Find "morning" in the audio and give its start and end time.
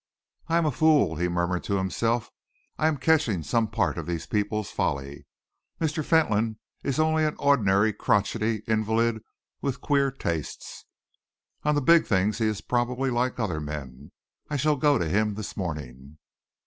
15.55-16.17